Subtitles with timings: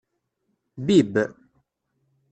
[0.87, 1.13] Bibb.